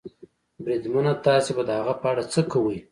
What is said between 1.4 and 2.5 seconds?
به د هغه په اړه څه